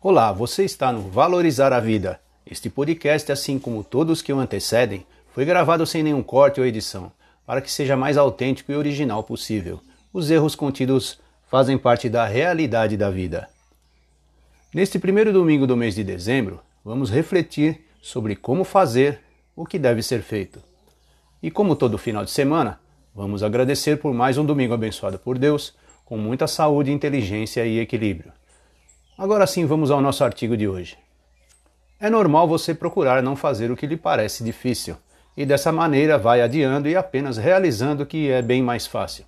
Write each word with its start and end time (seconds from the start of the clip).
Olá, 0.00 0.30
você 0.30 0.64
está 0.64 0.92
no 0.92 1.10
Valorizar 1.10 1.72
a 1.72 1.80
Vida. 1.80 2.20
Este 2.46 2.70
podcast, 2.70 3.32
assim 3.32 3.58
como 3.58 3.82
todos 3.82 4.22
que 4.22 4.32
o 4.32 4.38
antecedem, 4.38 5.04
foi 5.34 5.44
gravado 5.44 5.84
sem 5.84 6.04
nenhum 6.04 6.22
corte 6.22 6.60
ou 6.60 6.66
edição, 6.66 7.10
para 7.44 7.60
que 7.60 7.68
seja 7.68 7.96
mais 7.96 8.16
autêntico 8.16 8.70
e 8.70 8.76
original 8.76 9.24
possível. 9.24 9.80
Os 10.12 10.30
erros 10.30 10.54
contidos 10.54 11.18
fazem 11.50 11.76
parte 11.76 12.08
da 12.08 12.24
realidade 12.24 12.96
da 12.96 13.10
vida. 13.10 13.48
Neste 14.72 15.00
primeiro 15.00 15.32
domingo 15.32 15.66
do 15.66 15.76
mês 15.76 15.96
de 15.96 16.04
dezembro, 16.04 16.60
vamos 16.84 17.10
refletir 17.10 17.84
sobre 18.00 18.36
como 18.36 18.62
fazer 18.62 19.20
o 19.56 19.66
que 19.66 19.80
deve 19.80 20.00
ser 20.00 20.22
feito. 20.22 20.62
E 21.42 21.50
como 21.50 21.74
todo 21.74 21.98
final 21.98 22.24
de 22.24 22.30
semana, 22.30 22.78
vamos 23.12 23.42
agradecer 23.42 23.98
por 23.98 24.14
mais 24.14 24.38
um 24.38 24.46
domingo 24.46 24.74
abençoado 24.74 25.18
por 25.18 25.36
Deus, 25.36 25.74
com 26.04 26.16
muita 26.16 26.46
saúde, 26.46 26.92
inteligência 26.92 27.66
e 27.66 27.80
equilíbrio. 27.80 28.32
Agora 29.18 29.48
sim, 29.48 29.66
vamos 29.66 29.90
ao 29.90 30.00
nosso 30.00 30.22
artigo 30.22 30.56
de 30.56 30.68
hoje. 30.68 30.96
É 31.98 32.08
normal 32.08 32.46
você 32.46 32.72
procurar 32.72 33.20
não 33.20 33.34
fazer 33.34 33.68
o 33.68 33.76
que 33.76 33.84
lhe 33.84 33.96
parece 33.96 34.44
difícil, 34.44 34.96
e 35.36 35.44
dessa 35.44 35.72
maneira 35.72 36.16
vai 36.16 36.40
adiando 36.40 36.88
e 36.88 36.94
apenas 36.94 37.36
realizando 37.36 38.04
o 38.04 38.06
que 38.06 38.30
é 38.30 38.40
bem 38.40 38.62
mais 38.62 38.86
fácil. 38.86 39.24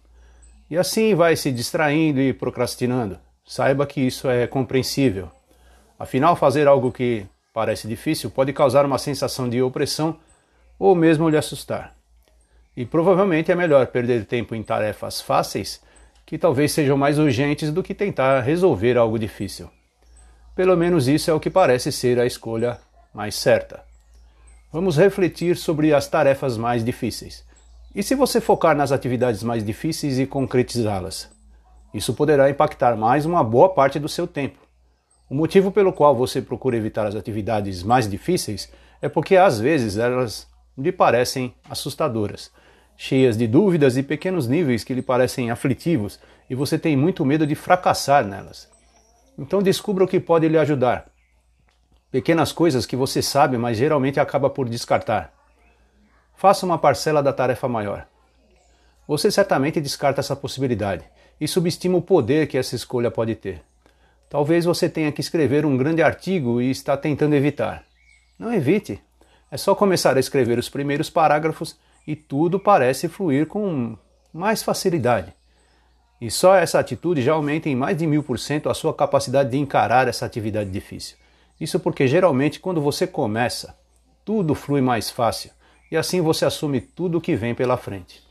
E 0.71 0.79
assim 0.79 1.13
vai 1.17 1.35
se 1.35 1.51
distraindo 1.51 2.21
e 2.21 2.33
procrastinando. 2.33 3.19
Saiba 3.45 3.85
que 3.85 4.01
isso 4.01 4.31
é 4.31 4.47
compreensível. 4.47 5.29
Afinal, 5.99 6.37
fazer 6.37 6.69
algo 6.69 6.93
que 6.93 7.27
parece 7.53 7.89
difícil 7.89 8.31
pode 8.31 8.53
causar 8.53 8.87
uma 8.87 8.97
sensação 8.97 9.49
de 9.49 9.61
opressão 9.61 10.17
ou 10.79 10.95
mesmo 10.95 11.29
lhe 11.29 11.37
assustar. 11.37 11.97
E 12.77 12.87
provavelmente 12.87 13.51
é 13.51 13.57
melhor 13.57 13.89
perder 13.89 14.25
tempo 14.25 14.55
em 14.55 14.63
tarefas 14.63 15.21
fáceis 15.21 15.81
que 16.25 16.39
talvez 16.39 16.71
sejam 16.71 16.97
mais 16.97 17.19
urgentes 17.19 17.73
do 17.73 17.83
que 17.83 17.93
tentar 17.93 18.39
resolver 18.43 18.97
algo 18.97 19.19
difícil. 19.19 19.69
Pelo 20.61 20.77
menos 20.77 21.09
isso 21.09 21.31
é 21.31 21.33
o 21.33 21.41
que 21.41 21.49
parece 21.49 21.91
ser 21.91 22.21
a 22.21 22.27
escolha 22.27 22.79
mais 23.15 23.35
certa. 23.35 23.83
Vamos 24.71 24.95
refletir 24.99 25.57
sobre 25.57 25.95
as 25.95 26.07
tarefas 26.07 26.59
mais 26.59 26.85
difíceis. 26.85 27.43
E 27.95 28.03
se 28.03 28.15
você 28.15 28.43
focar 28.43 28.77
nas 28.77 28.93
atividades 28.93 29.43
mais 29.43 29.65
difíceis 29.65 30.19
e 30.19 30.27
concretizá-las? 30.27 31.31
Isso 31.95 32.13
poderá 32.13 32.51
impactar 32.51 32.95
mais 32.95 33.25
uma 33.25 33.43
boa 33.43 33.71
parte 33.71 33.99
do 33.99 34.07
seu 34.07 34.27
tempo. 34.27 34.59
O 35.31 35.35
motivo 35.35 35.73
pelo 35.73 35.95
qual 35.95 36.15
você 36.15 36.43
procura 36.43 36.77
evitar 36.77 37.07
as 37.07 37.15
atividades 37.15 37.83
mais 37.83 38.07
difíceis 38.07 38.71
é 39.01 39.09
porque 39.09 39.39
às 39.39 39.59
vezes 39.59 39.97
elas 39.97 40.47
lhe 40.77 40.93
parecem 40.93 41.55
assustadoras, 41.71 42.51
cheias 42.99 43.35
de 43.35 43.47
dúvidas 43.47 43.97
e 43.97 44.03
pequenos 44.03 44.47
níveis 44.47 44.85
que 44.85 44.93
lhe 44.93 45.01
parecem 45.01 45.51
aflitivos 45.51 46.21
e 46.51 46.55
você 46.55 46.79
tem 46.79 46.99
muito 46.99 47.25
medo 47.25 47.47
de 47.47 47.55
fracassar 47.55 48.27
nelas. 48.27 48.69
Então 49.39 49.63
descubra 49.63 50.05
o 50.05 50.09
que 50.09 50.21
pode 50.21 50.49
lhe 50.49 50.59
ajudar. 50.59 51.11
Pequenas 52.11 52.53
coisas 52.53 52.87
que 52.87 52.97
você 52.97 53.23
sabe, 53.23 53.57
mas 53.57 53.77
geralmente 53.77 54.19
acaba 54.19 54.51
por 54.51 54.69
descartar. 54.69 55.33
Faça 56.37 56.67
uma 56.67 56.79
parcela 56.79 57.23
da 57.23 57.33
tarefa 57.33 57.69
maior. 57.69 58.07
Você 59.07 59.31
certamente 59.31 59.81
descarta 59.81 60.21
essa 60.21 60.37
possibilidade 60.37 61.05
e 61.41 61.47
subestima 61.49 61.99
o 61.99 62.03
poder 62.03 62.47
que 62.47 62.59
essa 62.59 62.75
escolha 62.75 63.11
pode 63.11 63.35
ter. 63.35 63.63
Talvez 64.29 64.65
você 64.65 64.89
tenha 64.89 65.11
que 65.11 65.21
escrever 65.21 65.67
um 65.67 65.77
grande 65.77 66.03
artigo 66.03 66.61
e 66.61 66.71
está 66.71 66.97
tentando 66.97 67.35
evitar. 67.35 67.85
Não 68.39 68.53
evite. 68.53 69.01
É 69.51 69.57
só 69.57 69.75
começar 69.75 70.17
a 70.17 70.21
escrever 70.21 70.59
os 70.59 70.69
primeiros 70.69 71.11
parágrafos 71.11 71.77
e 72.07 72.15
tudo 72.15 72.59
parece 72.59 73.09
fluir 73.09 73.47
com 73.47 73.97
mais 74.33 74.63
facilidade. 74.63 75.35
E 76.21 76.31
só 76.31 76.55
essa 76.55 76.79
atitude 76.79 77.23
já 77.23 77.33
aumenta 77.33 77.69
em 77.69 77.75
mais 77.75 77.97
de 77.97 78.07
mil 78.07 78.23
por 78.23 78.39
cento 78.39 78.69
a 78.69 78.75
sua 78.75 78.93
capacidade 78.93 79.51
de 79.51 79.57
encarar 79.57 80.07
essa 80.07 80.27
atividade 80.27 80.71
difícil. 80.71 81.17
Isso 81.59 81.81
porque 81.81 82.07
geralmente 82.07 82.61
quando 82.61 82.81
você 82.81 83.07
começa, 83.07 83.75
tudo 84.25 84.55
flui 84.55 84.83
mais 84.83 85.11
fácil 85.11 85.51
e 85.91 85.97
assim 85.97 86.21
você 86.21 86.45
assume 86.45 86.81
tudo 86.81 87.19
o 87.19 87.21
que 87.21 87.35
vem 87.35 87.55
pela 87.55 87.77
frente. 87.77 88.23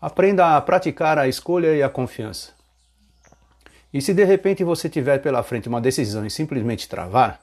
Aprenda 0.00 0.56
a 0.56 0.60
praticar 0.60 1.18
a 1.18 1.26
escolha 1.26 1.74
e 1.74 1.82
a 1.82 1.88
confiança. 1.88 2.52
E 3.92 4.00
se 4.00 4.14
de 4.14 4.24
repente 4.24 4.62
você 4.62 4.88
tiver 4.88 5.18
pela 5.18 5.42
frente 5.42 5.68
uma 5.68 5.80
decisão 5.80 6.24
e 6.24 6.30
simplesmente 6.30 6.88
travar, 6.88 7.40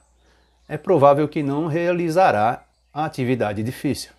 é 0.68 0.76
provável 0.76 1.28
que 1.28 1.42
não 1.42 1.66
realizará 1.66 2.64
a 2.92 3.04
atividade 3.04 3.62
difícil. 3.62 4.12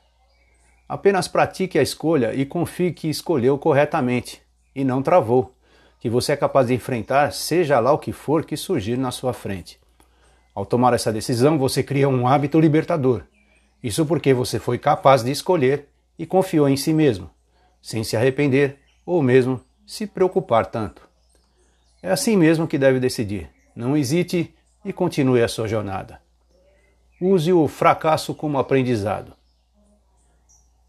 Apenas 0.88 1.28
pratique 1.28 1.80
a 1.80 1.82
escolha 1.82 2.34
e 2.34 2.46
confie 2.46 2.92
que 2.92 3.10
escolheu 3.10 3.58
corretamente 3.58 4.42
e 4.76 4.84
não 4.84 5.02
travou, 5.02 5.54
que 6.00 6.10
você 6.10 6.32
é 6.32 6.38
capaz 6.38 6.68
de 6.68 6.74
enfrentar, 6.74 7.34
seja 7.34 7.80
lá 7.80 7.92
o 7.92 7.98
que 7.98 8.12
for 8.12 8.46
que 8.46 8.56
surgir 8.56 8.98
na 8.98 9.12
sua 9.12 9.34
frente. 9.34 9.80
Ao 10.56 10.66
tomar 10.66 10.94
essa 10.94 11.12
decisão, 11.12 11.58
você 11.58 11.84
cria 11.84 12.08
um 12.08 12.28
hábito 12.28 12.60
libertador. 12.60 13.24
Isso 13.82 14.06
porque 14.06 14.34
você 14.34 14.60
foi 14.60 14.78
capaz 14.78 15.24
de 15.24 15.32
escolher 15.32 15.88
e 16.18 16.26
confiou 16.26 16.68
em 16.68 16.76
si 16.76 16.94
mesmo, 16.94 17.30
sem 17.82 18.04
se 18.04 18.18
arrepender 18.18 18.80
ou 19.06 19.22
mesmo 19.22 19.62
se 19.86 20.06
preocupar 20.06 20.66
tanto. 20.66 21.02
É 22.02 22.12
assim 22.12 22.38
mesmo 22.38 22.68
que 22.68 22.78
deve 22.78 23.00
decidir. 23.00 23.50
Não 23.76 23.96
hesite 23.96 24.54
e 24.86 24.94
continue 24.94 25.42
a 25.42 25.48
sua 25.48 25.68
jornada. 25.68 26.22
Use 27.22 27.52
o 27.52 27.68
fracasso 27.68 28.34
como 28.34 28.58
aprendizado. 28.58 29.34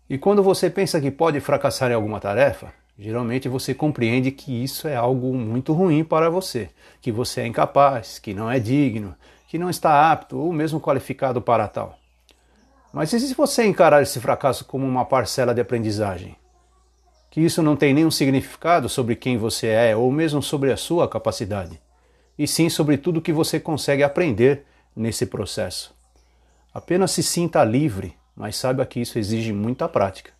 E 0.09 0.19
quando 0.19 0.43
você 0.43 0.69
pensa 0.69 1.01
que 1.01 1.11
pode 1.11 1.41
fracassar 1.41 1.91
em 1.91 1.95
alguma 1.95 2.21
tarefa, 2.21 2.73
Geralmente 3.03 3.49
você 3.49 3.73
compreende 3.73 4.31
que 4.31 4.63
isso 4.63 4.87
é 4.87 4.95
algo 4.95 5.33
muito 5.35 5.73
ruim 5.73 6.05
para 6.05 6.29
você, 6.29 6.69
que 7.01 7.11
você 7.11 7.41
é 7.41 7.47
incapaz, 7.47 8.19
que 8.19 8.35
não 8.35 8.51
é 8.51 8.61
digno, 8.61 9.17
que 9.49 9.57
não 9.57 9.71
está 9.71 10.13
apto 10.13 10.37
ou 10.37 10.53
mesmo 10.53 10.79
qualificado 10.79 11.41
para 11.41 11.67
tal. 11.67 11.99
Mas 12.93 13.11
e 13.15 13.21
se 13.21 13.33
você 13.33 13.65
encarar 13.65 14.03
esse 14.03 14.21
fracasso 14.21 14.67
como 14.67 14.87
uma 14.87 15.07
parcela 15.07 15.55
de 15.55 15.63
aprendizagem? 15.63 16.37
Que 17.31 17.41
isso 17.41 17.63
não 17.63 17.75
tem 17.75 17.95
nenhum 17.95 18.11
significado 18.11 18.87
sobre 18.87 19.17
quem 19.17 19.39
você 19.39 19.69
é 19.69 19.97
ou 19.97 20.13
mesmo 20.13 20.43
sobre 20.43 20.71
a 20.71 20.77
sua 20.77 21.09
capacidade, 21.09 21.81
e 22.39 22.47
sim 22.47 22.69
sobre 22.69 22.99
tudo 22.99 23.23
que 23.23 23.33
você 23.33 23.59
consegue 23.59 24.03
aprender 24.03 24.67
nesse 24.95 25.25
processo. 25.25 25.95
Apenas 26.75 27.13
se 27.13 27.23
sinta 27.23 27.65
livre, 27.65 28.15
mas 28.37 28.57
saiba 28.57 28.85
que 28.85 29.01
isso 29.01 29.19
exige 29.19 29.55
muita 29.55 29.89
prática. 29.89 30.39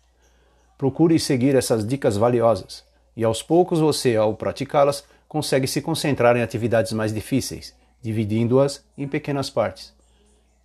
Procure 0.81 1.19
seguir 1.19 1.55
essas 1.55 1.85
dicas 1.85 2.17
valiosas, 2.17 2.83
e 3.15 3.23
aos 3.23 3.43
poucos 3.43 3.79
você, 3.79 4.15
ao 4.15 4.33
praticá-las, 4.33 5.03
consegue 5.27 5.67
se 5.67 5.79
concentrar 5.79 6.35
em 6.35 6.41
atividades 6.41 6.91
mais 6.91 7.13
difíceis, 7.13 7.75
dividindo-as 8.01 8.83
em 8.97 9.07
pequenas 9.07 9.47
partes. 9.47 9.93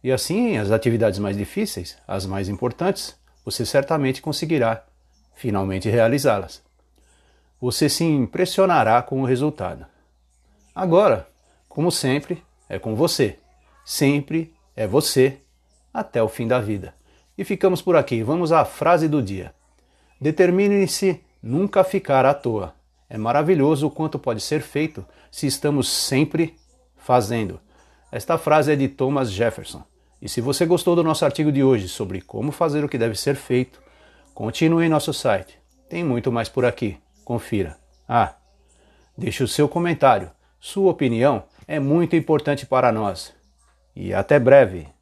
E 0.03 0.10
assim, 0.10 0.56
as 0.56 0.71
atividades 0.71 1.19
mais 1.19 1.37
difíceis, 1.37 1.99
as 2.09 2.25
mais 2.25 2.49
importantes, 2.49 3.15
você 3.44 3.66
certamente 3.66 4.22
conseguirá 4.22 4.87
finalmente 5.34 5.91
realizá-las. 5.91 6.62
Você 7.60 7.87
se 7.87 8.03
impressionará 8.03 9.03
com 9.03 9.21
o 9.21 9.27
resultado. 9.27 9.84
Agora, 10.75 11.28
como 11.69 11.93
sempre, 11.93 12.43
é 12.71 12.78
com 12.78 12.97
você. 12.97 13.38
Sempre 13.84 14.54
é 14.75 14.87
você 14.87 15.41
até 15.93 16.22
o 16.22 16.28
fim 16.31 16.48
da 16.48 16.59
vida. 16.59 16.94
E 17.37 17.44
ficamos 17.44 17.83
por 17.83 17.97
aqui. 17.97 18.22
Vamos 18.22 18.50
à 18.50 18.65
frase 18.65 19.09
do 19.09 19.22
dia. 19.22 19.54
Determine-se 20.21 21.21
nunca 21.43 21.84
ficar 21.84 22.25
à 22.25 22.34
toa. 22.34 22.75
É 23.09 23.16
maravilhoso 23.16 23.87
o 23.87 23.91
quanto 23.91 24.19
pode 24.19 24.41
ser 24.41 24.60
feito 24.60 25.04
se 25.31 25.47
estamos 25.47 25.88
sempre 25.88 26.56
fazendo. 26.97 27.60
Esta 28.10 28.38
frase 28.38 28.72
é 28.72 28.77
de 28.77 28.88
Thomas 28.88 29.31
Jefferson. 29.31 29.84
E 30.21 30.28
se 30.28 30.41
você 30.41 30.65
gostou 30.65 30.97
do 30.97 31.04
nosso 31.04 31.25
artigo 31.25 31.53
de 31.53 31.62
hoje 31.62 31.88
sobre 31.88 32.21
como 32.21 32.50
fazer 32.50 32.84
o 32.84 32.88
que 32.88 32.99
deve 32.99 33.15
ser 33.15 33.37
feito, 33.37 33.81
continue 34.34 34.87
em 34.87 34.88
nosso 34.88 35.12
site. 35.12 35.59
Tem 35.88 36.03
muito 36.03 36.33
mais 36.33 36.48
por 36.48 36.65
aqui. 36.65 36.98
Confira. 37.25 37.77
Ah, 38.09 38.34
deixe 39.16 39.43
o 39.43 39.48
seu 39.48 39.69
comentário. 39.69 40.31
Sua 40.59 40.91
opinião 40.91 41.44
é 41.69 41.78
muito 41.78 42.16
importante 42.16 42.66
para 42.66 42.91
nós. 42.91 43.33
E 43.95 44.12
até 44.12 44.39
breve! 44.39 44.96